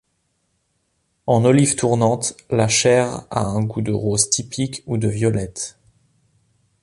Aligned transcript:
En 1.27 1.45
olive 1.45 1.75
tournante, 1.75 2.35
la 2.49 2.67
chair 2.67 3.27
a 3.29 3.45
un 3.45 3.61
goût 3.61 3.83
de 3.83 3.91
rose 3.93 4.31
typique 4.31 4.81
ou 4.87 4.97
de 4.97 5.07
violette. 5.07 5.77